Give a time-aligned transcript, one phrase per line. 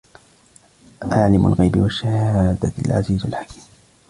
[1.03, 3.63] عَالِمُ الْغَيْبِ وَالشَّهَادَةِ الْعَزِيزُ الْحَكِيمُ